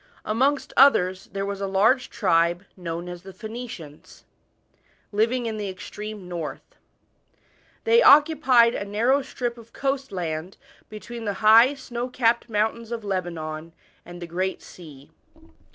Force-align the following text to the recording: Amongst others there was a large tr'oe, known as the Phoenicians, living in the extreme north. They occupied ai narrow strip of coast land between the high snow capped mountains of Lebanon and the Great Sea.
Amongst 0.25 0.73
others 0.75 1.29
there 1.31 1.45
was 1.45 1.61
a 1.61 1.67
large 1.67 2.09
tr'oe, 2.09 2.61
known 2.75 3.07
as 3.07 3.21
the 3.21 3.33
Phoenicians, 3.33 4.23
living 5.11 5.45
in 5.45 5.57
the 5.57 5.69
extreme 5.69 6.27
north. 6.27 6.75
They 7.83 8.01
occupied 8.01 8.73
ai 8.73 8.83
narrow 8.85 9.21
strip 9.21 9.59
of 9.59 9.73
coast 9.73 10.11
land 10.11 10.57
between 10.89 11.25
the 11.25 11.33
high 11.45 11.75
snow 11.75 12.09
capped 12.09 12.49
mountains 12.49 12.91
of 12.91 13.03
Lebanon 13.05 13.73
and 14.03 14.19
the 14.19 14.25
Great 14.25 14.63
Sea. 14.63 15.11